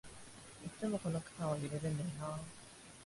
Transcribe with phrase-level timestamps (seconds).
[0.65, 2.39] いっつもこの区間は揺れるんだよなあ